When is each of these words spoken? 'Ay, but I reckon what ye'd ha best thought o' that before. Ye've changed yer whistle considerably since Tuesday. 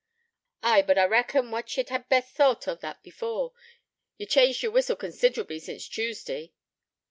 'Ay, 0.63 0.81
but 0.81 0.97
I 0.97 1.05
reckon 1.05 1.51
what 1.51 1.77
ye'd 1.77 1.89
ha 1.89 1.99
best 2.09 2.33
thought 2.33 2.67
o' 2.67 2.73
that 2.73 3.03
before. 3.03 3.53
Ye've 4.17 4.29
changed 4.29 4.63
yer 4.63 4.71
whistle 4.71 4.95
considerably 4.95 5.59
since 5.59 5.87
Tuesday. 5.87 6.53